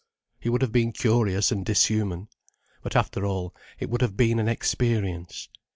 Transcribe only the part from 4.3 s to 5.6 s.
an experience.